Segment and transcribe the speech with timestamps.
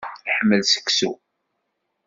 [0.29, 1.11] Iḥemmel seksu.